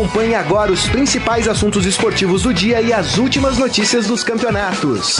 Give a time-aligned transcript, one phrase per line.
[0.00, 5.18] Acompanhe agora os principais assuntos esportivos do dia e as últimas notícias dos campeonatos.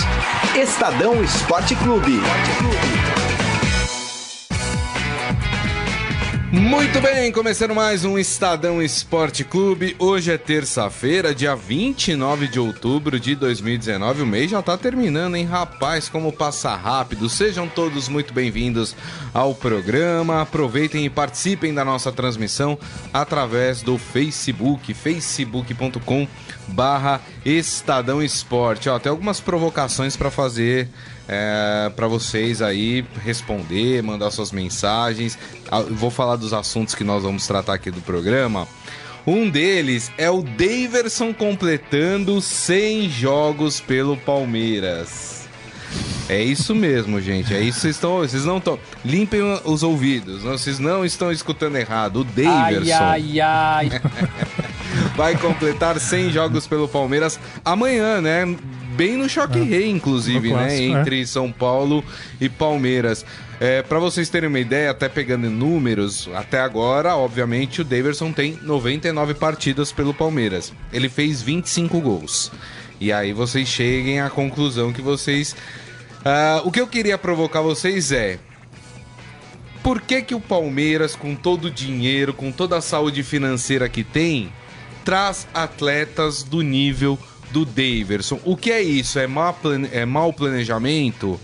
[0.57, 2.19] Estadão Esporte Clube.
[6.53, 9.95] Muito bem, começando mais um Estadão Esporte Clube.
[10.01, 14.23] Hoje é terça-feira, dia 29 de outubro de 2019.
[14.23, 16.09] O mês já tá terminando, hein, rapaz?
[16.09, 17.29] Como passa rápido.
[17.29, 18.97] Sejam todos muito bem-vindos
[19.33, 20.43] ao programa.
[20.43, 22.77] Aproveitem e participem da nossa transmissão
[23.13, 26.27] através do Facebook, facebook.com
[26.67, 28.89] barra Estadão Esporte.
[28.89, 30.89] Ó, tem algumas provocações para fazer
[31.33, 35.39] é, para vocês aí responder, mandar suas mensagens.
[35.71, 38.67] Ah, vou falar dos assuntos que nós vamos tratar aqui do programa.
[39.25, 45.49] Um deles é o Daverson completando 100 jogos pelo Palmeiras.
[46.29, 47.55] É isso mesmo, gente.
[47.55, 47.79] É isso.
[47.81, 48.77] Vocês, estão, vocês não estão.
[49.05, 50.43] Limpem os ouvidos.
[50.43, 52.21] Não, vocês não estão escutando errado.
[52.21, 52.93] O Daverson.
[52.93, 53.91] Ai, ai, ai.
[55.15, 58.57] vai completar 100 jogos pelo Palmeiras amanhã, né?
[59.01, 59.63] Bem no choque é.
[59.63, 60.77] rei, inclusive, né?
[60.77, 60.83] É.
[60.83, 62.05] Entre São Paulo
[62.39, 63.25] e Palmeiras.
[63.59, 68.31] É, para vocês terem uma ideia, até pegando em números, até agora, obviamente, o Daverson
[68.31, 70.71] tem 99 partidas pelo Palmeiras.
[70.93, 72.53] Ele fez 25 gols.
[73.01, 75.57] E aí vocês cheguem à conclusão que vocês.
[76.21, 78.39] Uh, o que eu queria provocar vocês é.
[79.83, 84.05] Por que, que o Palmeiras, com todo o dinheiro, com toda a saúde financeira que
[84.05, 84.53] tem,
[85.07, 87.19] traz atletas do nível
[87.51, 88.41] do Daverson.
[88.45, 89.19] O que é isso?
[89.19, 89.89] É, má plane...
[89.93, 91.41] é mau planejamento?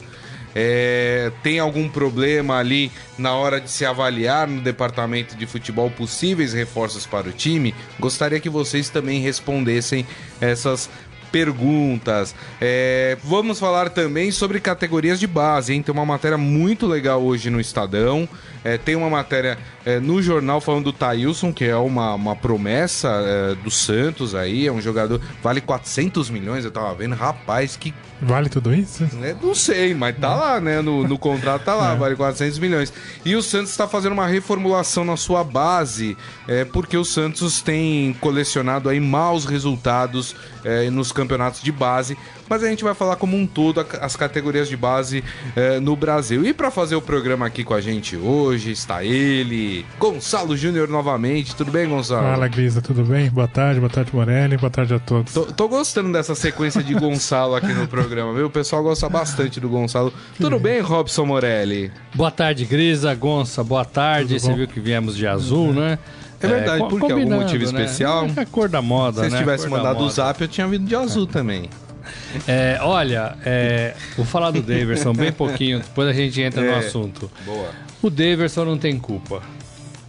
[0.58, 1.30] É...
[1.42, 7.06] tem algum problema ali na hora de se avaliar no departamento de futebol possíveis reforços
[7.06, 7.74] para o time?
[8.00, 10.06] Gostaria que vocês também respondessem
[10.40, 10.88] essas
[11.36, 12.34] perguntas.
[12.60, 15.82] É, vamos falar também sobre categorias de base, hein?
[15.82, 18.26] Tem uma matéria muito legal hoje no Estadão.
[18.67, 23.09] É, tem uma matéria é, no jornal falando do Thailson, que é uma, uma promessa
[23.09, 27.94] é, do Santos aí, é um jogador, vale 400 milhões, eu tava vendo, rapaz, que...
[28.21, 29.09] Vale tudo isso?
[29.22, 31.97] É, não sei, mas tá lá, né, no, no contrato tá lá, é.
[31.97, 32.93] vale 400 milhões.
[33.25, 36.16] E o Santos está fazendo uma reformulação na sua base,
[36.49, 40.34] é, porque o Santos tem colecionado aí maus resultados
[40.65, 44.68] é, nos campeonatos de base, mas a gente vai falar como um todo as categorias
[44.68, 45.22] de base
[45.54, 46.44] é, no Brasil.
[46.44, 51.54] E para fazer o programa aqui com a gente hoje está ele, Gonçalo Júnior novamente.
[51.54, 52.22] Tudo bem, Gonçalo?
[52.22, 53.30] Fala, Grisa, tudo bem?
[53.30, 55.32] Boa tarde, boa tarde, Morelli, boa tarde a todos.
[55.32, 58.46] Tô, tô gostando dessa sequência de Gonçalo aqui no programa, viu?
[58.46, 60.12] O pessoal gosta bastante do Gonçalo.
[60.38, 61.90] Tudo bem, Robson Morelli?
[62.14, 64.38] Boa tarde, Grisa, Gonça, boa tarde.
[64.38, 65.98] Você viu que viemos de azul, né?
[66.40, 67.12] É verdade, é, por que?
[67.12, 67.84] Algum motivo né?
[67.84, 68.26] especial?
[68.36, 69.38] É a cor da moda, Se né?
[69.38, 71.70] tivesse mandado o zap, eu tinha vindo de azul também.
[72.47, 76.78] É, olha, é, vou falar do Daverson bem pouquinho, depois a gente entra no é,
[76.78, 77.31] assunto.
[77.44, 77.71] Boa.
[78.03, 79.43] O Daverson não tem culpa.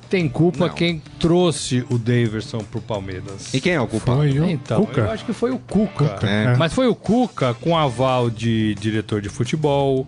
[0.10, 0.74] Tem culpa não.
[0.74, 3.54] quem trouxe o Daverson pro Palmeiras.
[3.54, 4.20] E quem é o culpado?
[4.20, 5.02] Foi o então, Cuca.
[5.02, 6.10] eu acho que foi o Cuca.
[6.10, 6.56] Cuca é.
[6.56, 10.08] Mas foi o Cuca com aval de diretor de futebol,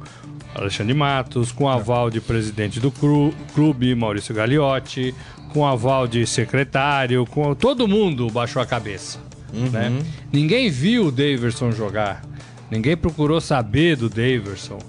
[0.56, 5.14] Alexandre Matos, com aval de presidente do clube, Maurício Gagliotti,
[5.54, 9.29] com aval de secretário, com todo mundo baixou a cabeça.
[9.54, 9.70] Uhum.
[9.70, 10.02] Né?
[10.32, 12.24] Ninguém viu o Daverson jogar,
[12.70, 14.80] ninguém procurou saber do Daverson.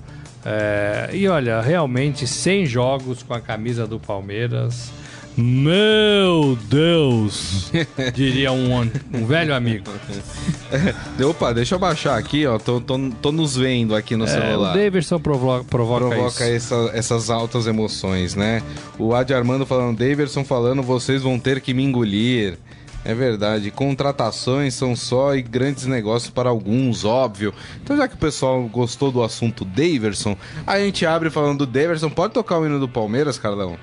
[0.45, 4.91] É, e olha, realmente 100 jogos com a camisa do Palmeiras.
[5.37, 7.71] Meu Deus!
[8.15, 8.81] diria um,
[9.15, 9.85] um velho amigo.
[11.29, 12.59] Opa, deixa eu baixar aqui, ó.
[12.59, 14.75] Tô, tô, tô nos vendo aqui no é, celular.
[14.75, 18.63] O Davidson provoca, provoca, provoca essa, essas altas emoções, né?
[18.99, 22.59] O Adi Armando falando, Davidson falando, vocês vão ter que me engolir.
[23.03, 27.55] É verdade, contratações são só e grandes negócios para alguns, óbvio.
[27.83, 32.11] Então, já que o pessoal gostou do assunto Daverson, a gente abre falando do Daverson.
[32.11, 33.79] Pode tocar o hino do Palmeiras, Carlão?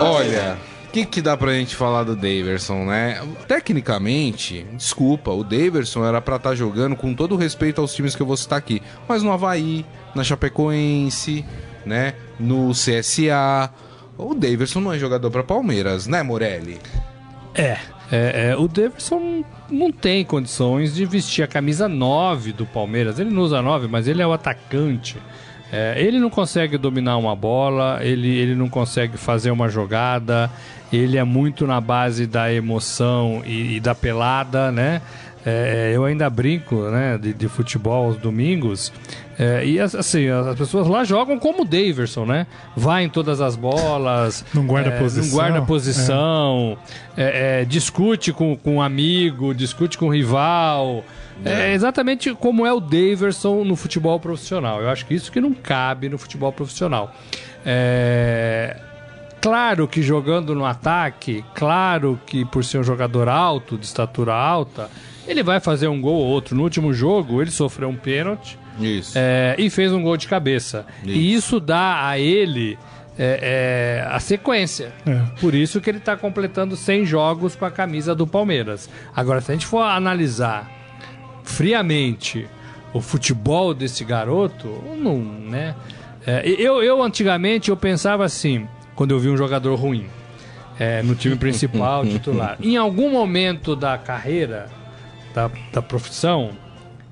[0.00, 0.58] Olha,
[1.04, 3.20] que, que dá pra gente falar do Daverson, né?
[3.46, 8.22] Tecnicamente, desculpa, o Daverson era pra estar tá jogando com todo respeito aos times que
[8.22, 9.84] eu vou citar aqui, mas no Havaí,
[10.14, 11.44] na Chapecoense,
[11.84, 12.14] né?
[12.38, 13.70] No CSA.
[14.16, 16.78] O Daverson não é jogador para Palmeiras, né, Morelli?
[17.54, 17.78] É,
[18.10, 23.18] é, é, o Daverson não tem condições de vestir a camisa 9 do Palmeiras.
[23.18, 25.16] Ele não usa 9, mas ele é o atacante.
[25.72, 30.50] É, ele não consegue dominar uma bola, ele, ele não consegue fazer uma jogada,
[30.92, 35.02] ele é muito na base da emoção e, e da pelada, né?
[35.46, 38.92] É, eu ainda brinco né, de, de futebol aos domingos.
[39.38, 42.46] É, e assim, as pessoas lá jogam como o Daverson, né?
[42.76, 44.44] Vai em todas as bolas.
[44.52, 45.24] Não guarda é, posição.
[45.24, 46.78] Não guarda posição.
[47.16, 47.22] É.
[47.22, 51.04] É, é, discute com, com um amigo, discute com um rival.
[51.44, 51.70] É.
[51.70, 54.82] é exatamente como é o Daverson no futebol profissional.
[54.82, 57.14] Eu acho que isso que não cabe no futebol profissional.
[57.64, 58.76] É...
[59.40, 64.90] Claro que jogando no ataque, claro que por ser um jogador alto, de estatura alta,
[65.28, 66.56] ele vai fazer um gol ou outro.
[66.56, 68.58] No último jogo, ele sofreu um pênalti
[69.14, 70.86] é, e fez um gol de cabeça.
[71.04, 71.10] Isso.
[71.10, 72.76] E isso dá a ele
[73.18, 74.92] é, é, a sequência.
[75.06, 75.20] É.
[75.40, 78.88] Por isso que ele está completando 100 jogos com a camisa do Palmeiras.
[79.14, 80.77] Agora, se a gente for analisar
[81.48, 82.46] friamente
[82.92, 85.74] o futebol desse garoto, não, né?
[86.26, 90.06] É, eu, eu antigamente eu pensava assim, quando eu vi um jogador ruim
[90.78, 92.56] é, no time principal, titular.
[92.60, 94.68] Em algum momento da carreira,
[95.34, 96.50] da, da profissão,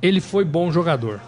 [0.03, 1.21] ele foi bom jogador.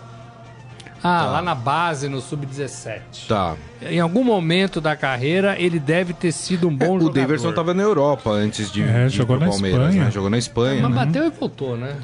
[1.03, 1.27] Ah, tá.
[1.27, 3.29] lá na base, no sub-17.
[3.29, 3.55] Tá.
[3.81, 7.11] Em algum momento da carreira, ele deve ter sido um bom é, jogador.
[7.11, 10.05] O Davidson estava na Europa antes de, é, de jogou ir pro Palmeiras, Espanha.
[10.05, 10.11] né?
[10.11, 10.83] Jogou na Espanha.
[10.83, 11.05] Mas né?
[11.07, 11.97] bateu e voltou, né?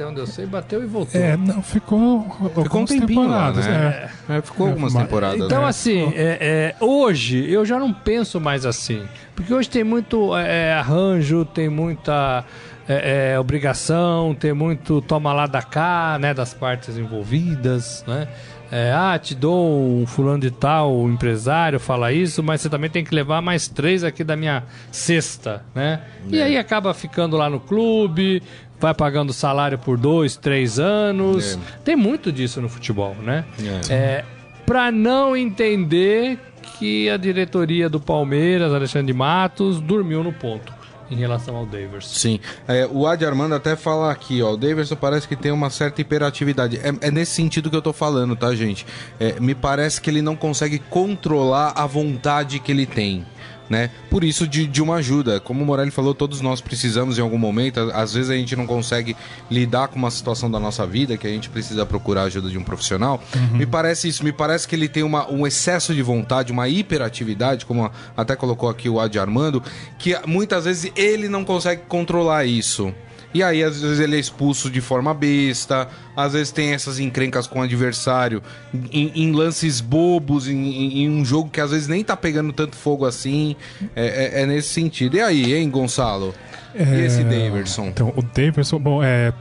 [0.00, 1.20] Até onde eu sei, bateu e voltou.
[1.20, 2.24] É, não, ficou,
[2.62, 4.10] ficou um tempinho lá, né?
[4.28, 4.36] É.
[4.38, 5.44] É, ficou algumas temporadas.
[5.44, 5.68] Então, né?
[5.68, 9.06] assim, é, é, hoje eu já não penso mais assim.
[9.36, 12.46] Porque hoje tem muito é, arranjo, tem muita
[12.88, 18.26] é, é, obrigação, ter muito toma lá da cá, né, das partes envolvidas, né?
[18.70, 22.88] É, ah, te dou um fulano de tal, um empresário, fala isso, mas você também
[22.88, 24.62] tem que levar mais três aqui da minha
[24.92, 26.02] cesta, né?
[26.30, 26.36] É.
[26.36, 28.42] E aí acaba ficando lá no clube,
[28.78, 31.56] vai pagando salário por dois, três anos.
[31.56, 31.78] É.
[31.84, 33.44] Tem muito disso no futebol, né?
[33.88, 33.92] É.
[33.92, 34.24] é
[34.64, 36.38] para não entender
[36.78, 40.79] que a diretoria do Palmeiras, Alexandre Matos, dormiu no ponto
[41.10, 42.14] em relação ao Daverson.
[42.14, 42.40] Sim.
[42.68, 46.00] É, o Adi Armando até fala aqui, ó, o Daverson parece que tem uma certa
[46.00, 46.78] hiperatividade.
[46.78, 48.86] É, é nesse sentido que eu tô falando, tá, gente?
[49.18, 53.26] É, me parece que ele não consegue controlar a vontade que ele tem
[53.70, 53.88] né?
[54.10, 55.38] Por isso de, de uma ajuda.
[55.38, 57.78] Como o Morelli falou, todos nós precisamos em algum momento.
[57.94, 59.16] Às vezes a gente não consegue
[59.48, 62.58] lidar com uma situação da nossa vida que a gente precisa procurar a ajuda de
[62.58, 63.22] um profissional.
[63.34, 63.58] Uhum.
[63.58, 64.24] Me parece isso.
[64.24, 68.68] Me parece que ele tem uma, um excesso de vontade, uma hiperatividade, como até colocou
[68.68, 69.62] aqui o Adi Armando,
[69.96, 72.92] que muitas vezes ele não consegue controlar isso.
[73.32, 77.46] E aí, às vezes, ele é expulso de forma besta, às vezes tem essas encrencas
[77.46, 78.42] com o adversário
[78.90, 82.76] em, em lances bobos, em, em, um jogo que às vezes nem tá pegando tanto
[82.76, 83.54] fogo assim.
[83.94, 85.16] É, é, é nesse sentido.
[85.16, 86.34] E aí, hein, Gonçalo?
[86.74, 86.82] É...
[86.82, 87.86] E esse Daverson?
[87.86, 89.32] Então, o Daverson, bom, é.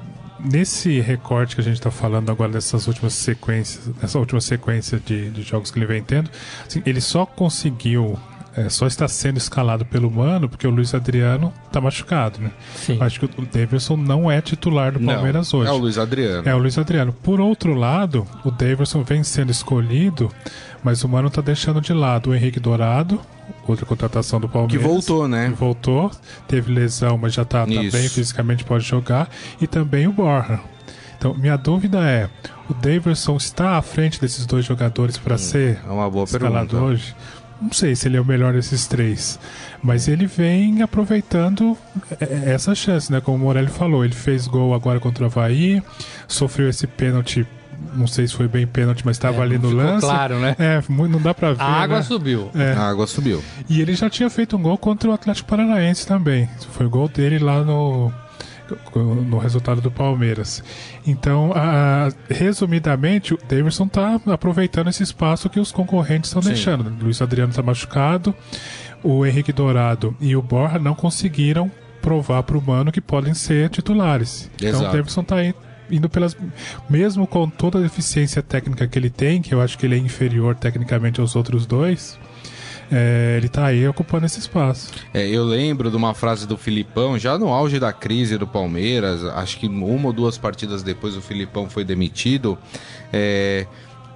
[0.41, 5.30] Nesse recorte que a gente está falando agora dessas últimas sequências, nessa última sequência de,
[5.31, 6.30] de jogos que ele vem tendo,
[6.65, 8.18] assim, ele só conseguiu
[8.60, 12.52] é, só está sendo escalado pelo Mano porque o Luiz Adriano está machucado, né?
[12.76, 12.98] Sim.
[13.00, 15.70] Acho que o Davidson não é titular do Palmeiras não, hoje.
[15.70, 16.50] É o Luiz Adriano.
[16.50, 17.14] É o Luiz Adriano.
[17.14, 20.30] Por outro lado, o Davidson vem sendo escolhido,
[20.84, 23.22] mas o Mano está deixando de lado o Henrique Dourado,
[23.66, 24.82] outra contratação do Palmeiras.
[24.82, 25.50] Que voltou, né?
[25.50, 26.12] Que voltou,
[26.48, 29.30] teve lesão, mas já está tá bem fisicamente, pode jogar.
[29.62, 30.60] E também o Borja.
[31.18, 32.30] Então, minha dúvida é:
[32.70, 36.70] o Davidson está à frente desses dois jogadores para hum, ser é uma boa escalado
[36.70, 36.92] pergunta.
[36.92, 37.16] hoje?
[37.62, 39.40] Não sei se ele é o melhor desses três,
[39.82, 41.78] mas ele vem aproveitando
[42.20, 43.22] é, é, essa chance, né?
[43.22, 45.82] Como o Morelli falou, ele fez gol agora contra o Havaí,
[46.28, 47.46] sofreu esse pênalti
[47.94, 50.06] não sei se foi bem pênalti, mas estava é, ali no lance.
[50.06, 50.56] claro, né?
[50.60, 51.62] É, não dá pra ver.
[51.62, 52.04] A água né?
[52.04, 52.52] subiu.
[52.54, 52.74] É.
[52.74, 53.42] A água subiu.
[53.70, 56.50] E ele já tinha feito um gol contra o Atlético Paranaense também.
[56.72, 58.12] Foi o gol dele lá no,
[58.95, 60.63] no resultado do Palmeiras.
[61.06, 66.91] Então, a, resumidamente, o Davidson está aproveitando esse espaço que os concorrentes estão deixando.
[67.01, 68.34] Luiz Adriano está machucado,
[69.03, 73.70] o Henrique Dourado e o Borja não conseguiram provar para o Mano que podem ser
[73.70, 74.50] titulares.
[74.60, 74.77] Exato.
[74.77, 75.36] Então, o Davidson está
[75.91, 76.36] indo pelas.
[76.89, 79.98] Mesmo com toda a deficiência técnica que ele tem, que eu acho que ele é
[79.98, 82.17] inferior tecnicamente aos outros dois
[82.91, 84.91] é, ele está aí ocupando esse espaço.
[85.13, 89.24] É, eu lembro de uma frase do Filipão, já no auge da crise do Palmeiras,
[89.24, 92.58] acho que uma ou duas partidas depois o Filipão foi demitido,
[93.13, 93.67] é,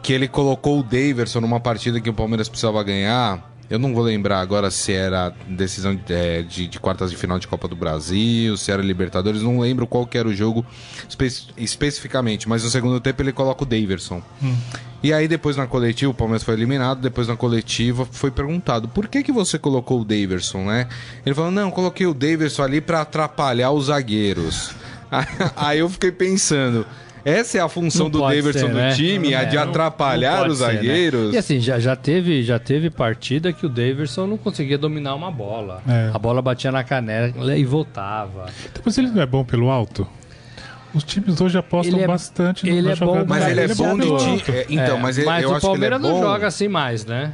[0.01, 4.03] que ele colocou o Daverson numa partida que o Palmeiras precisava ganhar eu não vou
[4.03, 7.75] lembrar agora se era decisão de, é, de, de, quartas de final de Copa do
[7.75, 10.65] Brasil, se era Libertadores, não lembro qual que era o jogo
[11.07, 11.27] espe
[11.57, 14.21] especificamente, mas no segundo tempo ele coloca o Daverson.
[14.41, 14.55] Hum.
[15.01, 19.07] E aí depois na coletiva, o Palmeiras foi eliminado, depois na coletiva foi perguntado, por
[19.07, 20.87] que que você colocou o Daverson, né?
[21.25, 24.71] Ele falou, não, coloquei o Daverson ali para atrapalhar os zagueiros.
[25.55, 26.85] aí eu fiquei pensando,
[27.25, 28.93] essa é a função não do Davidson do né?
[28.93, 30.73] time, a de atrapalhar os ser, né?
[30.73, 31.27] zagueiros.
[31.29, 31.35] Né?
[31.35, 35.31] E assim, já, já, teve, já teve partida que o Davidson não conseguia dominar uma
[35.31, 35.81] bola.
[35.87, 36.11] É.
[36.13, 38.45] A bola batia na canela e voltava.
[38.65, 40.07] Então, mas ele não é bom pelo alto?
[40.93, 44.17] Os times hoje apostam é, bastante no ele é bom, Mas ele é bom de
[44.17, 44.43] time.
[44.55, 46.67] É, então, mas, ele, mas eu o acho Palmeiras que ele é não joga assim
[46.67, 47.33] mais, né?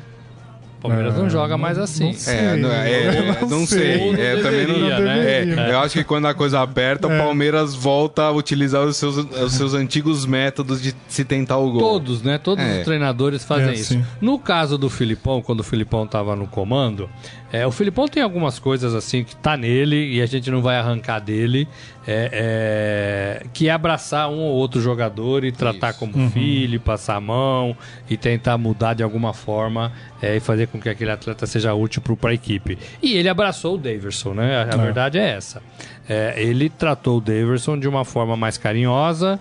[0.81, 2.05] Palmeiras não, não joga mais assim.
[2.05, 4.13] Não sei, é, não, é, não, não sei.
[4.13, 5.67] É, também não, né?
[5.67, 9.17] É, eu acho que quando a coisa aperta, o Palmeiras volta a utilizar os seus,
[9.17, 11.81] os seus antigos métodos de se tentar o gol.
[11.81, 12.37] Todos, né?
[12.37, 13.93] Todos os treinadores fazem isso.
[13.93, 14.05] Assim.
[14.21, 17.09] No caso do Filipão, quando o Filipão estava no comando,
[17.51, 20.77] é, o Filipão tem algumas coisas assim que tá nele e a gente não vai
[20.77, 21.67] arrancar dele,
[22.07, 25.99] é, é, que é abraçar um ou outro jogador e tratar Isso.
[25.99, 26.29] como uhum.
[26.29, 27.75] filho, passar a mão
[28.09, 29.91] e tentar mudar de alguma forma
[30.21, 32.77] é, e fazer com que aquele atleta seja útil para a equipe.
[33.01, 34.57] E ele abraçou o Daverson, né?
[34.57, 34.83] A, a é.
[34.83, 35.61] verdade é essa.
[36.07, 39.39] É, ele tratou o Daverson de uma forma mais carinhosa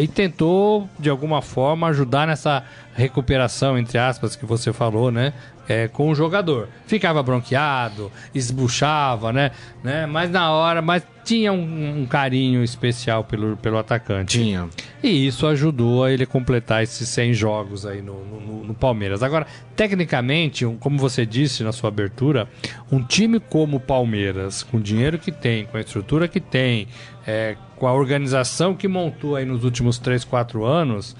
[0.00, 2.64] e tentou, de alguma forma, ajudar nessa
[2.96, 5.32] recuperação, entre aspas, que você falou, né?
[5.68, 6.68] É, com o jogador.
[6.86, 9.50] Ficava bronqueado, esbuchava, né?
[9.84, 10.06] né?
[10.06, 14.38] Mas na hora, mas tinha um, um, carinho especial pelo, pelo atacante.
[14.38, 14.66] Tinha.
[15.02, 19.22] E isso ajudou a ele completar esses 100 jogos aí no, no, no Palmeiras.
[19.22, 19.46] Agora,
[19.76, 22.48] tecnicamente, como você disse na sua abertura,
[22.90, 26.88] um time como o Palmeiras, com o dinheiro que tem, com a estrutura que tem,
[27.26, 31.14] é, com a organização que montou aí nos últimos 3, 4 anos,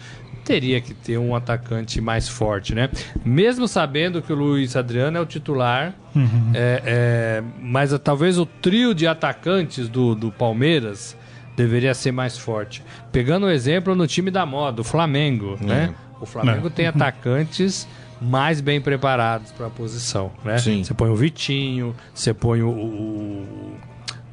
[0.48, 2.88] teria que ter um atacante mais forte, né?
[3.22, 6.52] Mesmo sabendo que o Luiz Adriano é o titular, uhum.
[6.54, 11.14] é, é, mas talvez o trio de atacantes do, do Palmeiras
[11.54, 12.82] deveria ser mais forte.
[13.12, 15.94] Pegando o exemplo no time da moda, o Flamengo, né?
[16.18, 17.86] O Flamengo tem atacantes
[18.18, 20.56] mais bem preparados para a posição, né?
[20.56, 20.82] Sim.
[20.82, 23.76] Você põe o Vitinho, você põe o, o,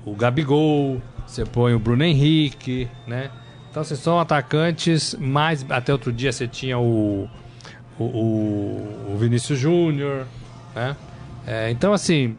[0.05, 3.29] o Gabigol, você põe o Bruno Henrique, né?
[3.75, 5.65] Então, vocês são atacantes mais.
[5.69, 7.27] Até outro dia você tinha o.
[7.99, 10.25] O, o Vinícius Júnior,
[10.73, 10.95] né?
[11.45, 12.37] É, então, assim.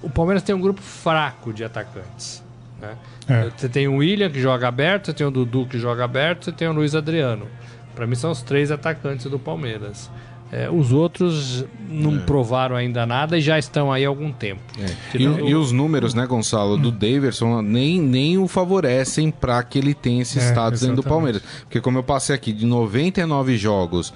[0.00, 2.40] O Palmeiras tem um grupo fraco de atacantes.
[2.80, 2.96] Né?
[3.28, 3.50] É.
[3.50, 6.52] Você tem o William que joga aberto, você tem o Dudu que joga aberto, você
[6.52, 7.48] tem o Luiz Adriano.
[7.96, 10.08] Para mim são os três atacantes do Palmeiras.
[10.56, 12.18] É, os outros não é.
[12.20, 14.62] provaram ainda nada e já estão aí há algum tempo.
[14.78, 15.18] É.
[15.18, 19.94] E, e, os números, né, Gonçalo, do Daverson nem, nem o favorecem para que ele
[19.94, 21.42] tenha esse é, status dentro do Palmeiras.
[21.62, 24.10] Porque como eu passei aqui, de 99 jogos,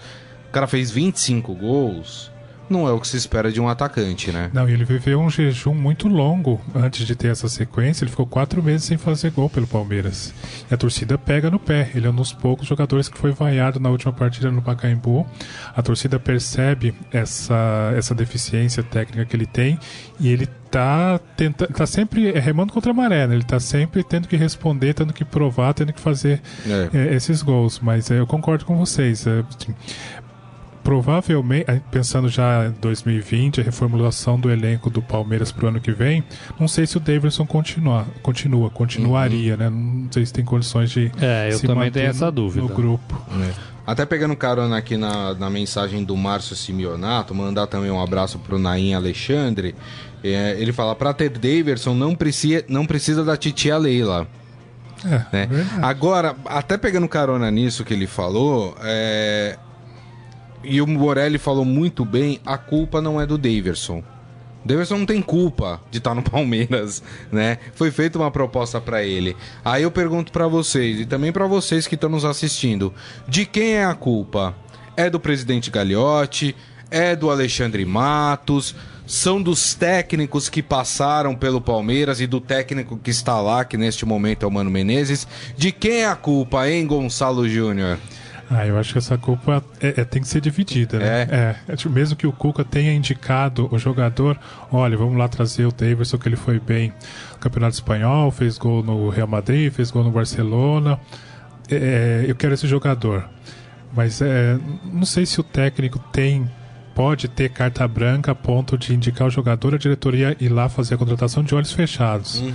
[0.49, 2.31] o cara fez 25 gols
[2.71, 4.51] não é o que se espera de um atacante, né?
[4.53, 8.05] Não, ele viveu um jejum muito longo antes de ter essa sequência.
[8.05, 10.33] Ele ficou quatro meses sem fazer gol pelo Palmeiras.
[10.71, 11.91] E a torcida pega no pé.
[11.95, 15.27] Ele é um dos poucos jogadores que foi vaiado na última partida no Pacaembu.
[15.75, 19.79] A torcida percebe essa, essa deficiência técnica que ele tem
[20.21, 23.35] e ele tá tentando, tá sempre remando contra a maré, né?
[23.35, 26.91] Ele tá sempre tendo que responder, tendo que provar, tendo que fazer é.
[26.93, 27.81] É, esses gols.
[27.81, 29.27] Mas é, eu concordo com vocês.
[30.89, 35.81] É, provavelmente, pensando já em 2020, a reformulação do elenco do Palmeiras para o ano
[35.81, 36.25] que vem,
[36.59, 39.59] não sei se o Davidson continua, continua continuaria, uhum.
[39.59, 39.71] né?
[39.71, 41.13] Não sei se tem condições de.
[41.21, 42.67] É, eu também tenho essa dúvida.
[42.67, 43.21] No grupo.
[43.43, 43.79] É.
[43.87, 48.59] Até pegando carona aqui na, na mensagem do Márcio Simeonato, mandar também um abraço pro
[48.59, 49.75] Naim Alexandre.
[50.23, 54.27] É, ele fala: para ter Davidson não precisa, não precisa da titia Leila.
[55.05, 55.67] É, né?
[55.81, 59.57] Agora, até pegando carona nisso que ele falou, é,
[60.63, 64.03] e o Morelli falou muito bem, a culpa não é do Daverson.
[64.65, 67.59] Daverson não tem culpa de estar no Palmeiras, né?
[67.75, 69.37] Foi feita uma proposta para ele.
[69.65, 72.93] Aí eu pergunto para vocês e também para vocês que estão nos assistindo,
[73.27, 74.55] de quem é a culpa?
[74.97, 76.57] É do presidente Gagliotti?
[76.91, 78.75] É do Alexandre Matos?
[79.07, 84.05] São dos técnicos que passaram pelo Palmeiras e do técnico que está lá, que neste
[84.05, 85.27] momento é o Mano Menezes?
[85.57, 87.99] De quem é a culpa, hein, Gonçalo Júnior?
[88.51, 91.23] Ah, eu acho que essa culpa é, é, tem que ser dividida, né?
[91.23, 91.57] É.
[91.69, 91.77] é.
[91.77, 94.39] Tipo, mesmo que o Cuca tenha indicado o jogador,
[94.73, 96.93] olha, vamos lá trazer o Davidson, que ele foi bem
[97.33, 100.99] no Campeonato Espanhol, fez gol no Real Madrid, fez gol no Barcelona.
[101.71, 103.29] É, eu quero esse jogador.
[103.95, 106.49] Mas é, não sei se o técnico tem
[106.95, 110.97] pode ter carta branca a ponto de indicar o jogador, a diretoria ir lá fazer
[110.97, 112.41] a contratação de olhos fechados.
[112.41, 112.53] Uhum.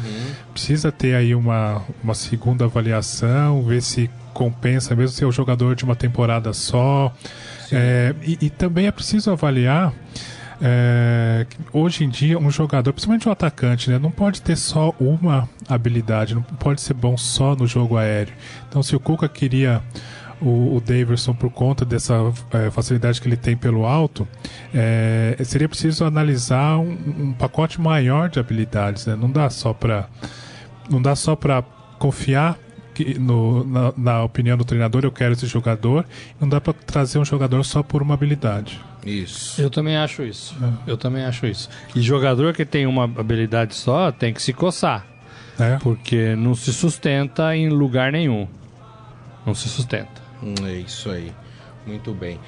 [0.51, 5.84] Precisa ter aí uma, uma segunda avaliação, ver se compensa mesmo ser o jogador de
[5.84, 7.13] uma temporada só.
[7.72, 9.94] É, e, e, também é preciso avaliar.
[10.62, 15.50] É, hoje em dia, um jogador, principalmente um atacante, né, não pode ter só uma
[15.68, 18.34] habilidade, não pode ser bom só no jogo aéreo.
[18.70, 19.82] Então, se o Cuca queria
[20.44, 22.16] o, o Daverson por conta dessa
[22.52, 24.28] é, facilidade que ele tem pelo alto,
[24.74, 29.06] é, seria preciso analisar um, um, pacote maior de habilidades.
[29.06, 29.16] Né?
[29.16, 30.08] Não dá só para
[30.90, 31.63] não dá só para
[31.98, 32.58] confiar
[32.93, 36.05] que no, na, na, opinião do treinador, eu quero esse jogador.
[36.39, 38.79] Não dá para trazer um jogador só por uma habilidade.
[39.05, 39.62] Isso.
[39.62, 40.55] Eu também acho isso.
[40.62, 40.91] É.
[40.91, 41.69] Eu também acho isso.
[41.95, 45.05] E jogador que tem uma habilidade só tem que se coçar.
[45.59, 45.77] É.
[45.77, 48.47] Porque não se sustenta em lugar nenhum.
[49.45, 50.21] Não se sustenta.
[50.41, 51.31] Hum, é isso aí.
[51.85, 52.39] Muito bem.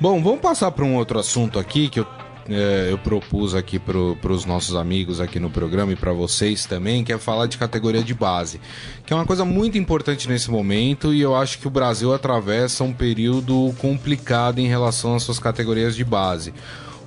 [0.00, 2.06] Bom, vamos passar para um outro assunto aqui que eu
[2.48, 7.02] é, eu propus aqui para os nossos amigos aqui no programa e para vocês também,
[7.02, 8.60] que é falar de categoria de base,
[9.06, 12.84] que é uma coisa muito importante nesse momento e eu acho que o Brasil atravessa
[12.84, 16.52] um período complicado em relação às suas categorias de base.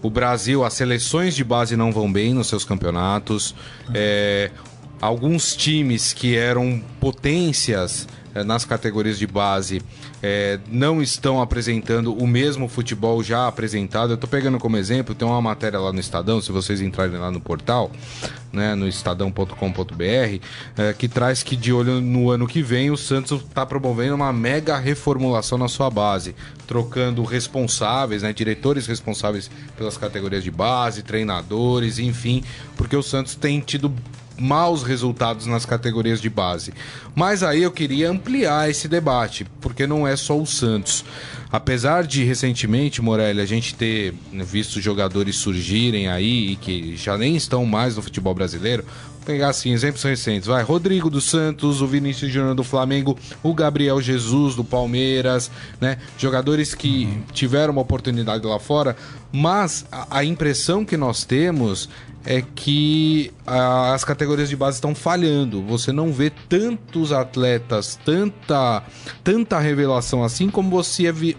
[0.01, 3.55] O Brasil, as seleções de base não vão bem nos seus campeonatos.
[3.93, 4.51] É,
[5.01, 8.07] alguns times que eram potências
[8.43, 9.81] nas categorias de base
[10.21, 14.11] é, não estão apresentando o mesmo futebol já apresentado.
[14.11, 17.31] Eu estou pegando como exemplo, tem uma matéria lá no Estadão, se vocês entrarem lá
[17.31, 17.91] no portal,
[18.51, 20.03] né, no estadão.com.br,
[20.77, 24.33] é, que traz que de olho no ano que vem o Santos está promovendo uma
[24.33, 31.99] mega reformulação na sua base, trocando responsáveis, né, diretores responsáveis pelas categorias de base, treinadores,
[31.99, 32.43] enfim,
[32.75, 33.93] porque o Santos tem tido
[34.39, 36.73] maus resultados nas categorias de base.
[37.15, 41.03] Mas aí eu queria ampliar esse debate, porque não é só o Santos.
[41.51, 47.35] Apesar de recentemente, Morelli, a gente ter visto jogadores surgirem aí e que já nem
[47.35, 51.87] estão mais no futebol brasileiro, vou pegar assim, exemplos recentes, vai, Rodrigo dos Santos, o
[51.87, 55.97] Vinícius Júnior do Flamengo, o Gabriel Jesus do Palmeiras, né?
[56.17, 58.95] Jogadores que tiveram uma oportunidade lá fora,
[59.31, 61.89] mas a impressão que nós temos
[62.27, 65.63] é que a, as categorias de base estão falhando.
[65.63, 68.83] Você não vê tantos atletas, tanta,
[69.23, 71.37] tanta revelação assim como você via,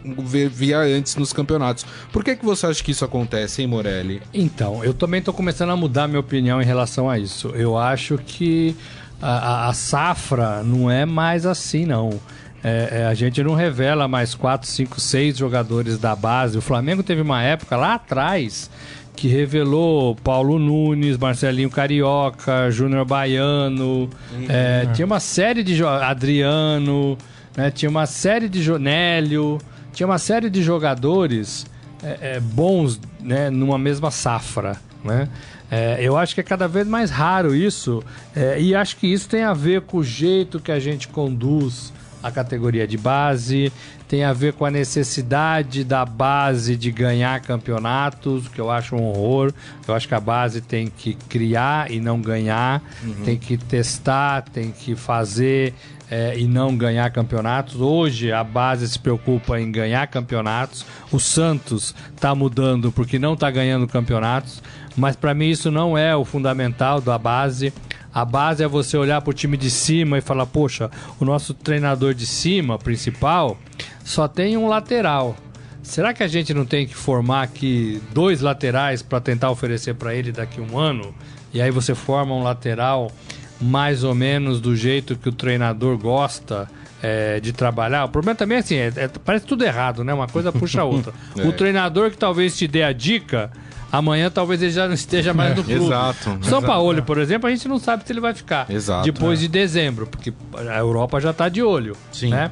[0.51, 1.85] via antes nos campeonatos.
[2.11, 4.23] Por que, que você acha que isso acontece, hein, Morelli?
[4.33, 7.49] Então, eu também estou começando a mudar minha opinião em relação a isso.
[7.49, 8.75] Eu acho que
[9.21, 12.19] a, a safra não é mais assim, não.
[12.65, 16.57] É, é, a gente não revela mais 4, 5, 6 jogadores da base.
[16.57, 18.71] O Flamengo teve uma época lá atrás
[19.19, 24.47] que revelou Paulo Nunes, Marcelinho Carioca, Júnior Baiano, uhum.
[24.49, 27.19] é, tinha uma série de Adriano,
[27.57, 29.59] né, tinha uma série de Nélio,
[29.93, 31.67] tinha uma série de jogadores
[32.01, 35.29] é, é, bons né, numa mesma safra, né?
[35.71, 38.03] É, eu acho que é cada vez mais raro isso,
[38.35, 41.93] é, e acho que isso tem a ver com o jeito que a gente conduz
[42.23, 43.73] a categoria de base,
[44.09, 49.05] tem a ver com a necessidade da base de ganhar campeonatos, que eu acho um
[49.05, 49.53] horror.
[49.87, 53.25] Eu acho que a base tem que criar e não ganhar, uhum.
[53.25, 55.75] tem que testar, tem que fazer
[56.11, 57.77] é, e não ganhar campeonatos.
[57.77, 60.85] Hoje a base se preocupa em ganhar campeonatos.
[61.13, 64.63] O Santos está mudando porque não está ganhando campeonatos,
[64.97, 67.73] mas para mim isso não é o fundamental da base.
[68.19, 71.55] A base é você olhar para o time de cima e falar: poxa, o nosso
[71.55, 73.57] treinador de cima, principal,
[74.05, 75.37] só tem um lateral.
[75.85, 80.17] Será que a gente não tem que formar aqui dois laterais para tentar oferecer para
[80.17, 81.15] ele daqui a um ano?
[81.55, 83.13] E aí você forma um lateral
[83.61, 86.69] mais ou menos do jeito que o treinador gosta
[87.01, 88.05] é, de trabalhar.
[88.05, 90.13] O problema também é assim, é, é, parece tudo errado, né?
[90.13, 91.13] Uma coisa puxa a outra.
[91.39, 91.47] é.
[91.47, 93.49] O treinador que talvez te dê a dica
[93.91, 95.85] amanhã talvez ele já não esteja mais no clube.
[95.85, 96.39] Exato.
[96.43, 98.71] São Paulo, por exemplo, a gente não sabe se ele vai ficar.
[98.71, 99.05] Exato.
[99.05, 99.43] Depois é.
[99.43, 101.97] de dezembro, porque a Europa já está de olho.
[102.13, 102.31] Sim.
[102.31, 102.51] Né?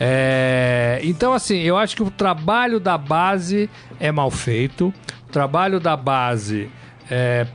[0.00, 4.92] É, então, assim, eu acho que o trabalho da base é mal feito.
[5.28, 6.70] O trabalho da base
[7.10, 7.46] é,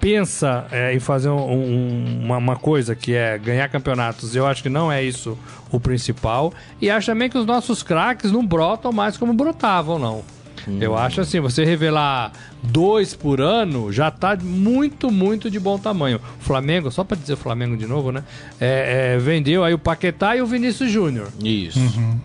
[0.00, 4.34] pensa é, em fazer um, um, uma, uma, coisa que é ganhar campeonatos.
[4.34, 5.38] Eu acho que não é isso
[5.70, 6.52] o principal.
[6.80, 10.22] E acho também que os nossos craques não brotam mais como brotavam, não.
[10.66, 10.78] Hum.
[10.80, 16.20] Eu acho assim, você revelar dois por ano já tá muito, muito de bom tamanho.
[16.40, 18.24] O Flamengo, só para dizer o Flamengo de novo, né?
[18.60, 21.28] É, é, vendeu aí o Paquetá e o Vinícius Júnior.
[21.42, 21.78] Isso.
[21.78, 22.18] Uhum.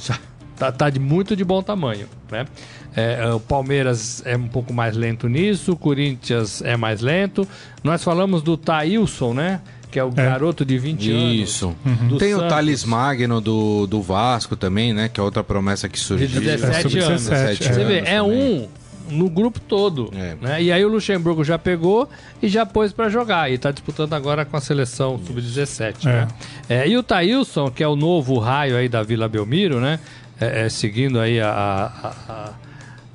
[0.00, 0.18] Já
[0.56, 2.46] tá, tá, de muito de bom tamanho, né?
[2.94, 7.46] É, é, o Palmeiras é um pouco mais lento nisso, o Corinthians é mais lento.
[7.84, 9.60] Nós falamos do Thailson, né?
[9.90, 10.12] Que é o é.
[10.12, 11.34] garoto de 20 anos.
[11.34, 11.76] Isso.
[11.84, 12.18] Uhum.
[12.18, 12.46] Tem Santos.
[12.46, 15.08] o Thales Magno do, do Vasco também, né?
[15.08, 16.28] Que é outra promessa que surgiu.
[16.28, 17.26] De 17 é, anos.
[17.26, 17.72] 17 é.
[17.72, 18.68] Você vê, é um
[19.10, 20.10] no grupo todo.
[20.14, 20.36] É.
[20.40, 20.62] Né?
[20.62, 22.08] E aí o Luxemburgo já pegou
[22.40, 23.50] e já pôs para jogar.
[23.50, 26.04] E está disputando agora com a seleção sub-17.
[26.04, 26.28] Né?
[26.68, 29.98] É, e o Thailson, que é o novo raio aí da Vila Belmiro, né?
[30.40, 32.52] É, é, seguindo aí a, a, a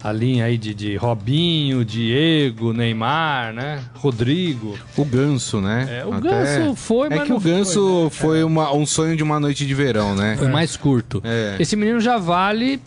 [0.06, 3.84] a linha aí de, de Robinho, Diego, Neymar, né?
[3.96, 4.78] Rodrigo.
[4.96, 6.02] O Ganso, né?
[6.02, 6.30] É, o Até...
[6.30, 7.22] Ganso foi, é mas.
[7.22, 8.10] É que o Ganso foi, né?
[8.12, 10.36] foi uma, um sonho de uma noite de verão, né?
[10.38, 11.24] Foi mais curto.
[11.24, 11.56] É.
[11.60, 12.80] Esse menino já vale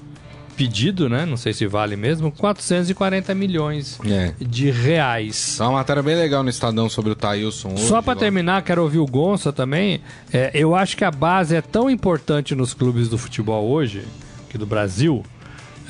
[0.56, 1.26] pedido, né?
[1.26, 4.32] Não sei se vale mesmo, 440 milhões é.
[4.38, 5.56] de reais.
[5.58, 7.76] Tá uma matéria bem legal no Estadão sobre o Thailson.
[7.78, 10.00] Só para terminar, quero ouvir o Gonça também.
[10.32, 14.04] É, eu acho que a base é tão importante nos clubes do futebol hoje,
[14.48, 15.24] aqui do Brasil,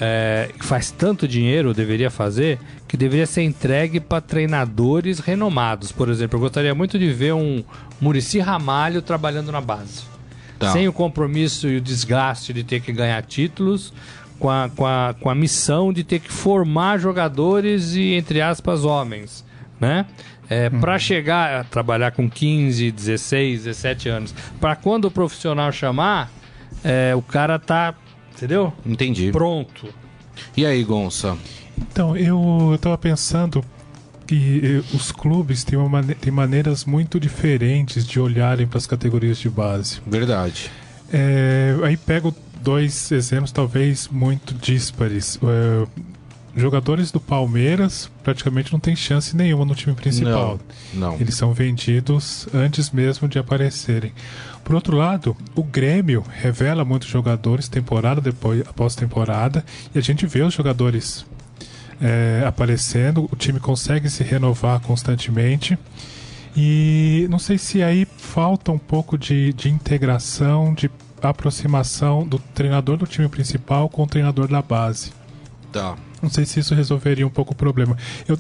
[0.01, 5.93] é, faz tanto dinheiro, deveria fazer, que deveria ser entregue para treinadores renomados.
[5.93, 7.65] Por exemplo, eu gostaria muito de ver um
[8.01, 10.03] Murici Ramalho trabalhando na base.
[10.59, 10.73] Tá.
[10.73, 13.93] Sem o compromisso e o desgaste de ter que ganhar títulos,
[14.39, 18.85] com, a, com, a, com a missão de ter que formar jogadores e, entre aspas,
[18.85, 19.45] homens,
[19.81, 20.07] né?
[20.51, 20.81] É, uhum.
[20.81, 26.31] Para chegar a trabalhar com 15, 16, 17 anos, para quando o profissional chamar,
[26.83, 27.95] é, o cara tá,
[28.39, 28.73] entendeu?
[28.87, 29.31] Entendi.
[29.31, 29.93] Pronto.
[30.57, 31.37] E aí, Gonça?
[31.77, 33.65] Então, eu, eu tava pensando
[34.27, 39.39] que eh, os clubes têm, uma, têm maneiras muito diferentes de olharem para as categorias
[39.39, 40.01] de base.
[40.07, 40.71] Verdade.
[41.13, 45.39] É, aí pego dois exemplos talvez muito díspares.
[45.43, 45.87] É,
[46.55, 50.61] jogadores do Palmeiras praticamente não tem chance nenhuma no time principal.
[50.93, 51.21] Não, não.
[51.21, 54.13] Eles são vendidos antes mesmo de aparecerem.
[54.69, 60.27] Por outro lado, o Grêmio revela muitos jogadores temporada depois após temporada e a gente
[60.27, 61.25] vê os jogadores
[61.99, 65.79] é, aparecendo, o time consegue se renovar constantemente.
[66.55, 70.91] E não sei se aí falta um pouco de, de integração, de
[71.23, 75.13] aproximação do treinador do time principal com o treinador da base.
[75.73, 75.97] Tá.
[76.21, 77.97] Não sei se isso resolveria um pouco o problema.
[78.29, 78.39] Eu,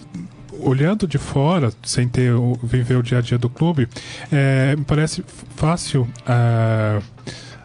[0.59, 3.89] olhando de fora, sem ter viver o dia a dia do clube,
[4.31, 5.25] é, me parece
[5.57, 7.03] fácil uh,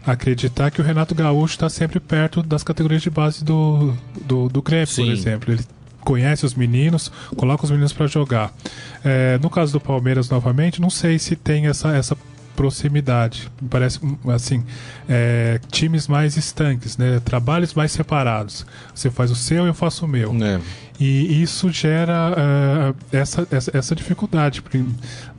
[0.05, 3.93] acreditar que o Renato Gaúcho está sempre perto das categorias de base do,
[4.25, 5.53] do, do Grêmio, por exemplo.
[5.53, 5.63] Ele
[6.01, 8.53] conhece os meninos, coloca os meninos para jogar.
[9.03, 12.17] É, no caso do Palmeiras, novamente, não sei se tem essa, essa
[12.55, 13.49] proximidade.
[13.69, 13.99] Parece
[14.33, 14.63] assim,
[15.07, 17.19] é, times mais estanques, né?
[17.23, 18.65] Trabalhos mais separados.
[18.93, 20.33] Você faz o seu, eu faço o meu.
[20.43, 20.59] É.
[20.99, 24.83] E isso gera uh, essa, essa, essa, dificuldade, porque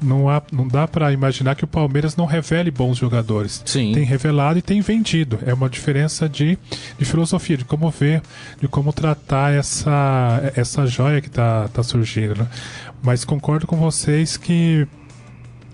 [0.03, 3.63] não, há, não dá para imaginar que o Palmeiras não revele bons jogadores.
[3.65, 3.93] Sim.
[3.93, 5.39] Tem revelado e tem vendido.
[5.47, 6.59] É uma diferença de,
[6.99, 8.21] de filosofia, de como ver,
[8.61, 12.35] de como tratar essa, essa joia que está tá surgindo.
[12.37, 12.49] Né?
[13.03, 14.89] Mas concordo com vocês que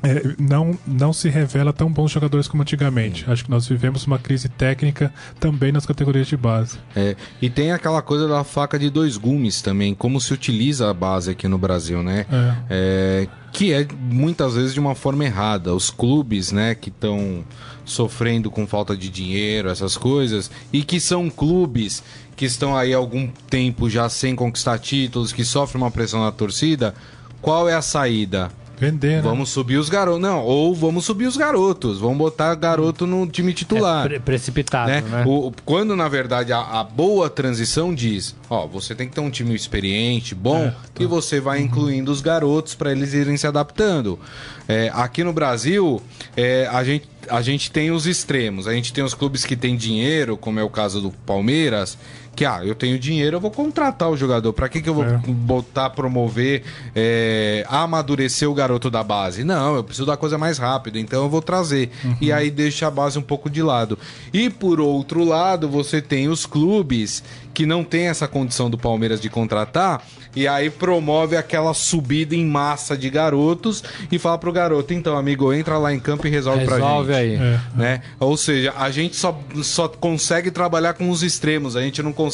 [0.02, 3.24] é, não, não se revela tão bons jogadores como antigamente.
[3.28, 6.78] Acho que nós vivemos uma crise técnica também nas categorias de base.
[6.96, 10.94] É, e tem aquela coisa da faca de dois gumes também, como se utiliza a
[10.94, 12.26] base aqui no Brasil, né?
[12.30, 12.54] É.
[12.70, 15.74] É, que é muitas vezes de uma forma errada.
[15.74, 17.44] Os clubes, né, que estão
[17.84, 22.02] sofrendo com falta de dinheiro, essas coisas, e que são clubes
[22.36, 26.32] que estão aí há algum tempo já sem conquistar títulos, que sofrem uma pressão na
[26.32, 26.94] torcida,
[27.42, 28.50] qual é a saída?
[28.80, 29.20] Vender, né?
[29.20, 30.22] Vamos subir os garotos.
[30.22, 32.00] Não, ou vamos subir os garotos.
[32.00, 34.06] Vamos botar garoto no time titular.
[34.06, 35.02] É pre precipitado, né?
[35.02, 35.24] né?
[35.26, 39.28] O, quando, na verdade, a, a, boa transição diz: ó, você tem que ter um
[39.28, 40.76] time experiente, bom, é, tá.
[40.98, 41.66] e você vai uhum.
[41.66, 44.18] incluindo os garotos para eles irem se adaptando.
[44.66, 46.00] É, aqui no Brasil,
[46.34, 48.66] é, a gente a gente tem os extremos.
[48.66, 51.98] A gente tem os clubes que têm dinheiro, como é o caso do Palmeiras,
[52.40, 54.54] que ah, eu tenho dinheiro, eu vou contratar o jogador.
[54.54, 55.18] Para que, que eu vou é.
[55.26, 56.62] botar, promover,
[56.96, 59.44] é, amadurecer o garoto da base?
[59.44, 61.90] Não, eu preciso da coisa mais rápida, então eu vou trazer.
[62.02, 62.16] Uhum.
[62.18, 63.98] E aí deixa a base um pouco de lado.
[64.32, 67.22] E por outro lado, você tem os clubes
[67.52, 70.02] que não tem essa condição do Palmeiras de contratar
[70.34, 75.52] e aí promove aquela subida em massa de garotos e fala pro garoto, então, amigo,
[75.52, 77.42] entra lá em campo e resolve, resolve pra gente.
[77.42, 77.48] aí.
[77.54, 77.60] É.
[77.74, 78.02] Né?
[78.18, 82.29] Ou seja, a gente só, só consegue trabalhar com os extremos, a gente não consegue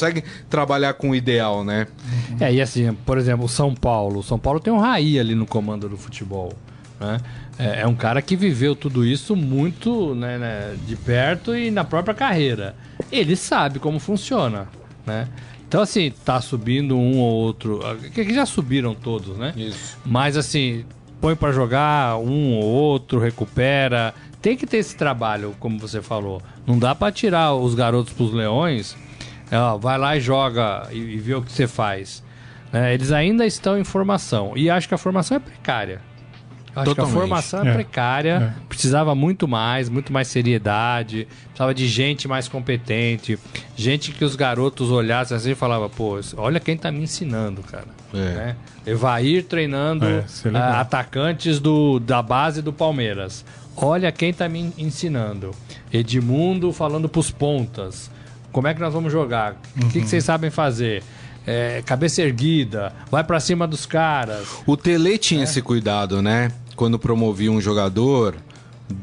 [0.49, 1.87] trabalhar com o ideal, né?
[2.41, 4.21] É, e assim, por exemplo, o São Paulo.
[4.21, 6.53] O São Paulo tem um Raí ali no comando do futebol.
[7.01, 7.19] Né?
[7.59, 11.85] É, é, um cara que viveu tudo isso muito né, né, de perto e na
[11.85, 12.75] própria carreira.
[13.11, 14.69] Ele sabe como funciona
[15.07, 15.29] né?
[15.69, 17.81] Então, assim, tá subindo um ou outro.
[18.13, 19.55] Que já subiram todos, né?
[19.57, 19.97] Isso.
[20.05, 20.85] Mas, assim,
[21.21, 24.13] põe para jogar um ou outro, recupera.
[24.43, 26.43] Tem que ter esse trabalho, como você falou.
[26.67, 28.97] Não dá para tirar os garotos pros leões.
[29.51, 32.23] É, ó, vai lá e joga e, e vê o que você faz.
[32.73, 34.53] É, eles ainda estão em formação.
[34.57, 36.01] E acho que a formação é precária.
[36.77, 36.95] Acho Totalmente.
[36.95, 38.67] que a formação é, é precária, é.
[38.69, 43.39] precisava muito mais, muito mais seriedade, precisava de gente mais competente,
[43.75, 47.87] gente que os garotos olhassem assim e falavam, pô, olha quem tá me ensinando, cara.
[48.13, 48.19] É.
[48.19, 48.57] Né?
[48.87, 53.43] Evair treinando é, uh, atacantes do, da base do Palmeiras.
[53.75, 55.53] Olha quem tá me ensinando.
[55.91, 58.11] Edmundo falando pros pontas.
[58.57, 59.53] Como é que nós vamos jogar?
[59.53, 59.91] O uhum.
[59.91, 61.03] que, que vocês sabem fazer?
[61.47, 64.49] É, cabeça erguida, vai para cima dos caras.
[64.65, 65.45] O Tele tinha é.
[65.45, 66.51] esse cuidado, né?
[66.75, 68.37] quando promovia um jogador,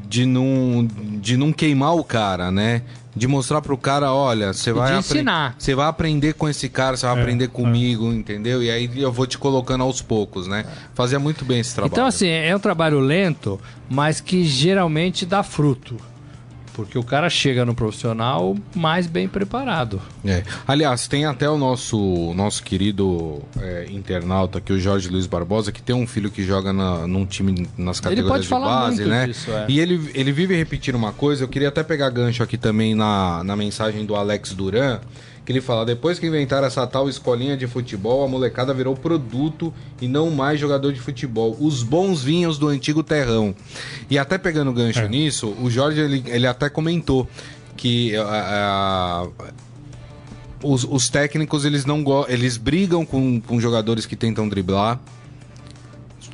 [0.07, 0.87] de não,
[1.19, 2.81] de não queimar o cara, né?
[3.15, 5.55] De mostrar pro cara, olha, você vai ensinar.
[5.59, 7.47] Você vai aprender com esse cara, você vai é, aprender é.
[7.47, 8.63] comigo, entendeu?
[8.63, 10.65] E aí eu vou te colocando aos poucos, né?
[10.95, 11.93] Fazia muito bem esse trabalho.
[11.93, 15.95] Então assim, é um trabalho lento, mas que geralmente dá fruto.
[16.73, 20.01] Porque o cara chega no profissional mais bem preparado.
[20.25, 20.43] É.
[20.67, 25.81] Aliás, tem até o nosso, nosso querido é, internauta aqui, o Jorge Luiz Barbosa, que
[25.81, 29.27] tem um filho que joga na, num time nas categorias de base, né?
[29.27, 29.65] Disso, é.
[29.69, 33.43] E ele, ele vive repetindo uma coisa, eu queria até pegar gancho aqui também na,
[33.43, 34.99] na mensagem do Alex Duran,
[35.45, 39.73] que ele fala: depois que inventaram essa tal escolinha de futebol, a molecada virou produto
[40.01, 41.55] e não mais jogador de futebol.
[41.59, 43.53] Os bons vinhos do antigo terrão.
[44.09, 45.07] E até pegando gancho é.
[45.07, 47.27] nisso, o Jorge ele, ele até comentou
[47.75, 49.27] que a, a,
[50.61, 54.99] os, os, técnicos eles não eles brigam com, com jogadores que tentam driblar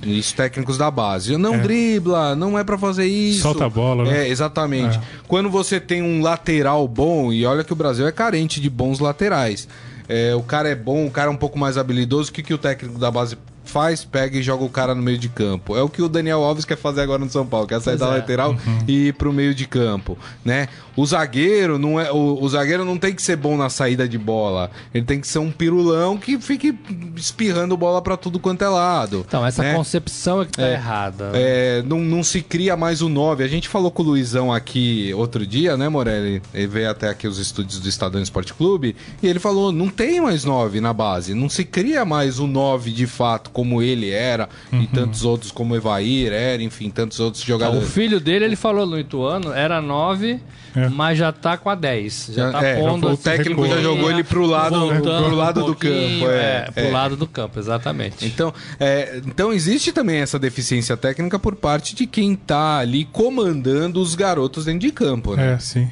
[0.03, 1.37] isso técnicos da base.
[1.37, 1.57] Não é.
[1.59, 3.41] dribla, não é para fazer isso.
[3.41, 4.25] Solta a bola, né?
[4.25, 4.97] É, exatamente.
[4.97, 5.01] É.
[5.27, 8.99] Quando você tem um lateral bom, e olha que o Brasil é carente de bons
[8.99, 9.67] laterais.
[10.07, 12.53] É, o cara é bom, o cara é um pouco mais habilidoso, o que, que
[12.53, 13.37] o técnico da base
[13.69, 15.77] faz, pega e joga o cara no meio de campo.
[15.77, 18.09] É o que o Daniel Alves quer fazer agora no São Paulo, quer sair pois
[18.09, 18.19] da é.
[18.19, 18.79] lateral uhum.
[18.87, 20.67] e ir pro meio de campo, né?
[20.99, 24.17] O zagueiro não é o, o, zagueiro não tem que ser bom na saída de
[24.17, 24.69] bola.
[24.93, 26.77] Ele tem que ser um pirulão que fique
[27.15, 29.23] espirrando bola para tudo quanto é lado.
[29.25, 29.73] Então, essa né?
[29.73, 31.31] concepção é que tá é, errada.
[31.33, 33.45] É, não, não se cria mais o 9.
[33.45, 36.41] A gente falou com o Luizão aqui outro dia, né, Morelli?
[36.53, 40.19] Ele veio até aqui os estúdios do Estadão Esporte Clube e ele falou: não tem
[40.19, 41.33] mais 9 na base.
[41.33, 44.81] Não se cria mais o 9 de fato como ele era, uhum.
[44.81, 47.87] e tantos outros como Evair era, enfim, tantos outros jogadores.
[47.87, 50.41] o filho dele, ele falou no Ituano, era 9,
[50.75, 50.88] é.
[50.89, 52.31] Mas já tá com a 10.
[52.33, 53.09] Já, tá é, pondo.
[53.09, 56.29] O técnico já jogou ele pro lado, pro lado um do campo.
[56.29, 56.91] É, é, pro é.
[56.91, 58.25] lado do campo, exatamente.
[58.25, 64.01] Então, é, então existe também essa deficiência técnica por parte de quem tá ali comandando
[64.01, 65.53] os garotos dentro de campo, né?
[65.53, 65.89] É, sim.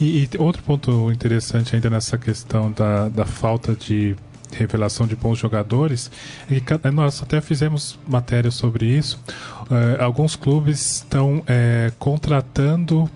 [0.00, 4.16] E, e outro ponto interessante ainda nessa questão da, da falta de
[4.56, 6.10] revelação de bons jogadores.
[6.50, 9.18] E nós até fizemos matéria sobre isso.
[9.62, 13.08] Uh, alguns clubes estão é, contratando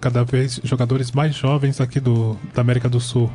[0.00, 3.30] cada vez jogadores mais jovens aqui do, da América do Sul.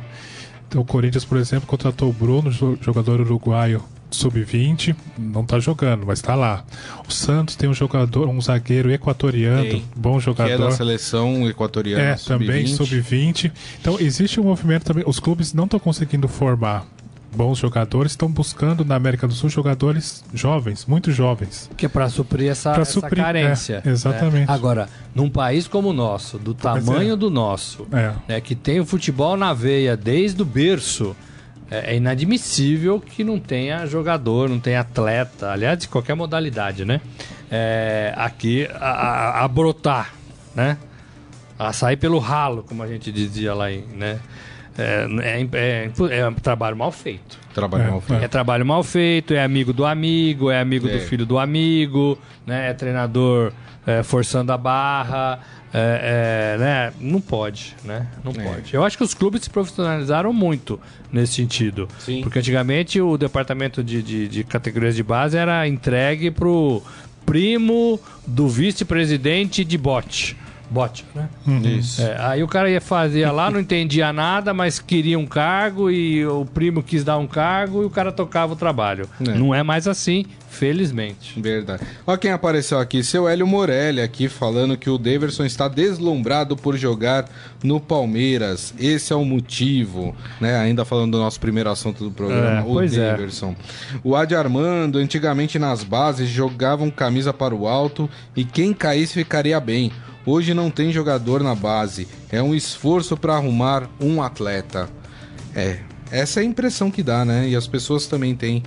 [0.68, 6.18] Então, o Corinthians, por exemplo, contratou o Bruno, jogador uruguaio sub-20, não está jogando, mas
[6.18, 6.64] está lá.
[7.06, 10.48] O Santos tem um jogador, um zagueiro equatoriano, tem, bom jogador.
[10.48, 12.02] Que é da seleção equatoriana.
[12.02, 13.50] É, sub também sub-20.
[13.80, 15.04] Então existe um movimento também.
[15.06, 16.86] Os clubes não estão conseguindo formar
[17.34, 21.70] bons jogadores, estão buscando na América do Sul jogadores jovens, muito jovens.
[21.76, 23.82] Que é para suprir essa, essa suprir, carência.
[23.84, 24.46] É, exatamente.
[24.46, 24.54] Né?
[24.54, 27.16] Agora, num país como o nosso, do tamanho é.
[27.16, 28.12] do nosso, é.
[28.28, 31.16] né, que tem o futebol na veia desde o berço,
[31.70, 37.00] é, é inadmissível que não tenha jogador, não tenha atleta, aliás, de qualquer modalidade, né?
[37.50, 40.12] É, aqui a, a, a, brotar,
[40.54, 40.76] né?
[41.58, 44.20] A sair pelo ralo, como a gente dizia lá, né?
[44.78, 47.38] É, é, é, é, trabalho mal feito.
[47.54, 48.24] Trabalho é, mal feito.
[48.24, 51.00] É trabalho mal feito, é amigo do amigo, é amigo do é.
[51.00, 52.70] filho do amigo, né?
[52.70, 53.52] É treinador
[53.86, 55.40] é, forçando a barra,
[56.58, 56.92] né?
[56.98, 58.06] Não pode, né?
[58.24, 58.72] Não pode.
[58.72, 60.80] Eu acho que os clubes se profissionalizaram muito
[61.12, 61.88] nesse sentido.
[61.98, 62.22] Sim.
[62.22, 66.82] Porque antigamente o departamento de, de, de categorias de base era entregue pro
[67.26, 70.36] primo do vice-presidente de bote
[70.72, 71.28] bot, né?
[71.46, 71.60] Uhum.
[71.60, 72.00] Isso.
[72.02, 76.26] É, aí o cara ia fazer lá, não entendia nada, mas queria um cargo e
[76.26, 79.08] o primo quis dar um cargo e o cara tocava o trabalho.
[79.20, 79.34] É.
[79.34, 81.40] Não é mais assim, felizmente.
[81.40, 81.82] Verdade.
[82.06, 86.76] Olha quem apareceu aqui, seu Hélio Morelli aqui falando que o Daverson está deslumbrado por
[86.76, 87.28] jogar
[87.62, 88.72] no Palmeiras.
[88.78, 90.58] Esse é o motivo, né?
[90.58, 93.54] Ainda falando do nosso primeiro assunto do programa, é, o Daverson.
[93.94, 93.98] É.
[94.04, 99.58] O Adi Armando, antigamente nas bases, jogavam camisa para o alto e quem caísse ficaria
[99.60, 99.92] bem.
[100.24, 102.06] Hoje não tem jogador na base.
[102.30, 104.88] É um esforço para arrumar um atleta.
[105.54, 105.78] É,
[106.12, 107.48] essa é a impressão que dá, né?
[107.48, 108.62] E as pessoas também têm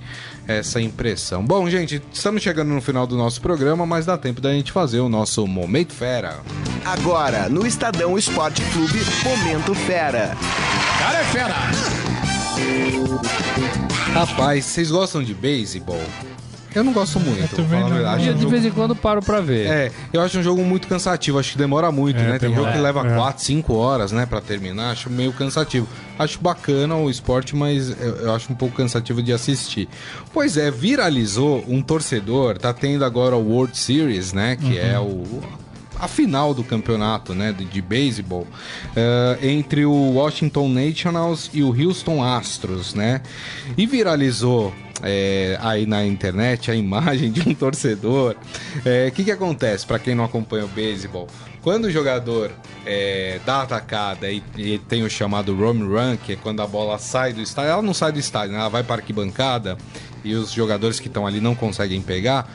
[0.47, 1.45] essa impressão.
[1.45, 4.99] Bom, gente, estamos chegando no final do nosso programa, mas dá tempo da gente fazer
[4.99, 6.39] o nosso Momento Fera.
[6.83, 10.35] Agora, no Estadão Esporte Clube, Momento Fera.
[10.99, 11.55] Cara é fera!
[14.13, 16.01] Rapaz, vocês gostam de beisebol?
[16.75, 17.41] Eu não gosto muito.
[17.41, 18.17] Eu também não.
[18.17, 18.49] de jogo...
[18.49, 19.65] vez em quando paro pra ver.
[19.65, 22.39] É, eu acho um jogo muito cansativo, acho que demora muito, é, né?
[22.39, 23.45] Tem jogo que leva 4, é.
[23.45, 25.87] 5 horas, né, pra terminar, acho meio cansativo.
[26.19, 29.87] Acho bacana o esporte, mas eu, eu, acho um pouco cansativo de assistir.
[30.33, 34.95] Pois é, viralizou um torcedor, tá tendo agora o World Series, né, que é uhum.
[34.95, 35.65] é o
[35.97, 41.69] a final do campeonato né, de, de beisebol uh, entre o Washington Nationals e o
[41.69, 43.21] Houston Astros, né?
[43.77, 44.73] E viralizou
[45.05, 48.35] é, aí na internet a imagem de um torcedor.
[48.83, 51.27] O é, que, que acontece para quem não acompanha o beisebol?
[51.61, 52.51] Quando o jogador
[52.85, 56.67] é, dá a atacada e, e, tem o chamado home run, que é quando a
[56.67, 58.59] bola sai do estádio, ela não sai do estádio, né?
[58.59, 59.77] ela vai para a arquibancada
[60.23, 62.51] e os jogadores que estão ali não conseguem pegar.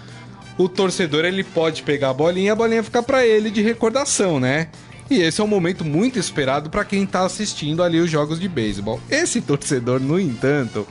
[0.58, 4.68] O torcedor ele pode pegar a bolinha a bolinha ficar para ele de recordação, né?
[5.08, 8.48] E esse é um momento muito esperado para quem está assistindo ali os jogos de
[8.48, 9.00] beisebol.
[9.10, 10.86] Esse torcedor, no entanto,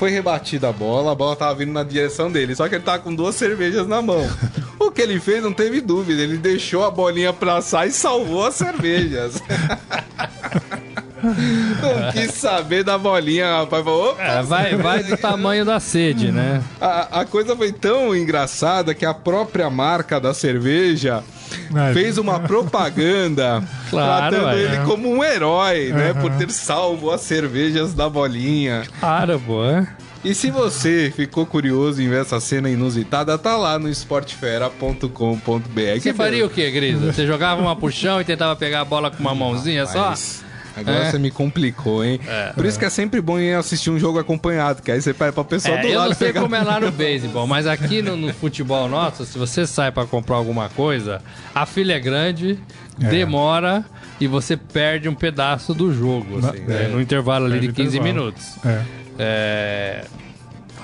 [0.00, 3.00] foi rebatida a bola, a bola tava vindo na direção dele, só que ele tava
[3.00, 4.26] com duas cervejas na mão.
[4.78, 8.46] O que ele fez não teve dúvida, ele deixou a bolinha pra assar e salvou
[8.46, 9.34] as cervejas.
[11.22, 13.84] Não quis saber da bolinha, rapaz.
[13.84, 16.62] Falou, é, vai, vai do tamanho da sede, né?
[16.80, 21.22] A, a coisa foi tão engraçada que a própria marca da cerveja
[21.92, 24.62] fez uma propaganda claro, tratando é.
[24.62, 25.96] ele como um herói, uhum.
[25.96, 26.14] né?
[26.14, 28.84] Por ter salvo as cervejas da bolinha.
[29.00, 29.86] Claro, boa.
[30.22, 35.08] E se você ficou curioso em ver essa cena inusitada, tá lá no esportefera.com.br.
[35.98, 37.10] Você faria o quê, Grisa?
[37.10, 40.14] Você jogava uma puxão e tentava pegar a bola com uma mãozinha só?
[40.76, 41.10] Agora é.
[41.10, 42.20] você me complicou, hein?
[42.26, 42.52] É.
[42.52, 45.32] Por isso que é sempre bom ir assistir um jogo acompanhado, que aí você vai
[45.32, 46.06] pra pessoa é, do eu lado.
[46.06, 46.40] Eu não sei pegar...
[46.42, 50.06] como é lá no beisebol, mas aqui no, no, futebol nosso, se você sai para
[50.06, 51.20] comprar alguma coisa,
[51.54, 52.58] a fila é grande,
[53.00, 53.08] é.
[53.08, 53.84] demora
[54.20, 56.88] e você perde um pedaço do jogo, assim, né?
[56.88, 58.14] no intervalo ali de 15 intervalo.
[58.14, 58.46] minutos.
[58.64, 58.82] É.
[59.18, 60.04] É...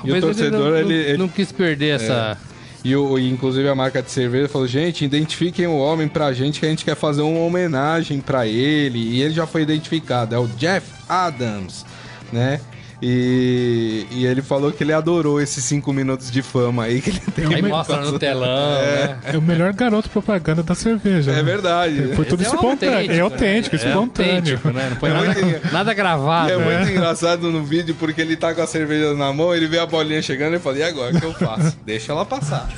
[0.05, 2.38] E o torcedor, ele não, ele, não, quis perder essa.
[2.87, 6.66] E, o, inclusive a marca de cerveja falou: gente, identifiquem o homem pra gente que
[6.66, 9.01] a gente quer fazer uma homenagem pra ele.
[9.01, 11.85] E ele já foi identificado, é o Jeff Adams,
[12.33, 12.61] né?
[13.03, 17.21] E, e ele falou que ele adorou esses cinco minutos de fama aí que ele
[17.35, 17.55] tem.
[17.55, 19.09] Aí mostra no telão, é.
[19.09, 19.19] né?
[19.25, 21.31] É o melhor garoto propaganda da cerveja.
[21.33, 21.43] É né?
[21.43, 22.15] verdade.
[22.15, 23.13] Foi tudo é espontâneo.
[23.13, 24.37] É autêntico, é espontâneo.
[24.37, 24.89] Autêntico, né?
[24.91, 26.53] Não foi é nada, muito, nada gravado.
[26.53, 29.79] é muito engraçado no vídeo porque ele tá com a cerveja na mão, ele vê
[29.79, 31.77] a bolinha chegando e fala: e agora o que eu faço?
[31.85, 32.69] Deixa ela passar.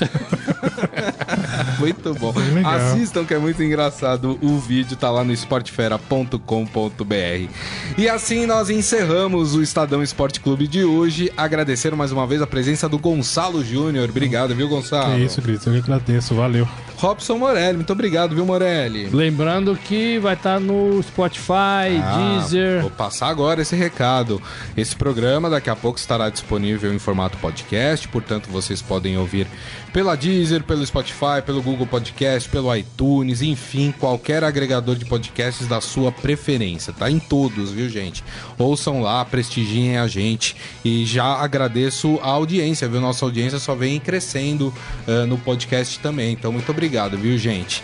[1.79, 2.33] muito bom.
[2.65, 4.37] Assistam que é muito engraçado.
[4.41, 7.49] O vídeo tá lá no esportefera.com.br.
[7.97, 11.31] E assim nós encerramos o Estadão Esporte Clube de hoje.
[11.35, 14.09] Agradecer mais uma vez a presença do Gonçalo Júnior.
[14.09, 15.13] Obrigado, viu, Gonçalo?
[15.13, 15.65] É isso, Cris.
[15.65, 16.35] Eu que agradeço.
[16.35, 16.67] Valeu.
[16.99, 19.07] Robson Morelli, muito obrigado, viu, Morelli?
[19.07, 22.81] Lembrando que vai estar tá no Spotify, ah, Deezer.
[22.81, 24.41] Vou passar agora esse recado.
[24.75, 29.47] Esse programa daqui a pouco estará disponível em formato podcast, portanto vocês podem ouvir
[29.93, 35.79] pela Deezer, pelo Spotify, pelo Google Podcast, pelo iTunes, enfim, qualquer agregador de podcasts da
[35.79, 36.91] sua preferência.
[36.91, 38.25] Tá em todos, viu, gente?
[38.57, 42.99] Ouçam lá, prestigiem a gente e já agradeço a audiência, viu?
[42.99, 44.73] Nossa audiência só vem crescendo
[45.07, 46.33] uh, no podcast também.
[46.33, 47.83] Então, muito obrigado obrigado, viu, gente?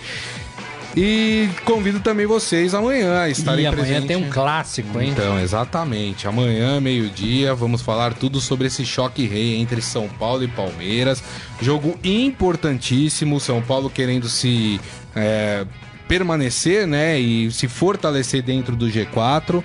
[0.98, 5.12] E convido também vocês amanhã a estarem e amanhã tem um clássico, hein?
[5.12, 6.28] Então, exatamente.
[6.28, 11.22] Amanhã, meio-dia, vamos falar tudo sobre esse choque rei entre São Paulo e Palmeiras.
[11.62, 13.40] Jogo importantíssimo.
[13.42, 14.80] São Paulo querendo se
[15.14, 15.66] é,
[16.08, 17.20] permanecer, né?
[17.20, 19.62] E se fortalecer dentro do G4.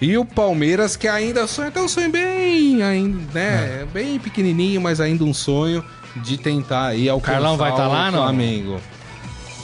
[0.00, 3.82] E o Palmeiras, que ainda sonha, até um sonho bem, ainda, né?
[3.82, 3.86] É.
[3.94, 5.84] Bem pequenininho, mas ainda um sonho
[6.16, 8.22] de tentar ir ao Carlão vai estar tá lá, não?
[8.22, 8.80] Flamengo.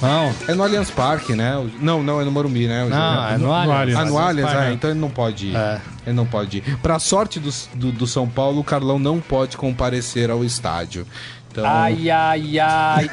[0.01, 0.33] Não.
[0.49, 1.53] É no Allianz Parque, né?
[1.79, 2.87] Não, não, é no Morumbi, né?
[2.89, 3.99] Não, é no, no Allianz.
[3.99, 5.57] Ah, no Allianz, ah, então ele não pode ir.
[5.57, 5.81] É.
[6.07, 6.77] Ele não pode ir.
[6.79, 11.07] Pra sorte do, do, do, São Paulo, o Carlão não pode comparecer ao estádio.
[11.51, 11.65] Então...
[11.67, 13.11] Ai, ai, ai.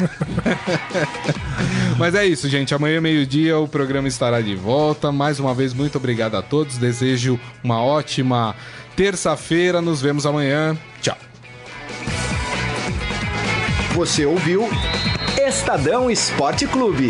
[1.97, 2.73] Mas é isso, gente.
[2.73, 5.12] Amanhã, meio-dia, o programa estará de volta.
[5.12, 6.78] Mais uma vez, muito obrigado a todos.
[6.78, 8.56] Desejo uma ótima
[8.95, 9.82] terça-feira.
[9.82, 10.78] Nos vemos amanhã.
[11.02, 11.26] Tchau.
[13.97, 14.69] Você ouviu
[15.43, 17.10] Estadão Esporte Clube.